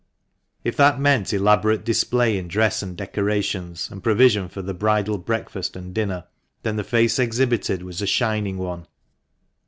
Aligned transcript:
If 0.63 0.75
that 0.77 0.99
meant 0.99 1.31
elaborate 1.31 1.85
display 1.85 2.35
in 2.39 2.47
dress 2.47 2.81
and 2.81 2.97
decorations, 2.97 3.87
and 3.91 4.01
provision 4.01 4.49
for 4.49 4.63
the 4.63 4.73
bridal 4.73 5.19
breakfast 5.19 5.75
and 5.75 5.93
dinner, 5.93 6.25
then 6.63 6.75
the 6.75 6.83
face 6.83 7.19
exhibited 7.19 7.83
was 7.83 8.01
a 8.01 8.07
shining 8.07 8.57
one. 8.57 8.87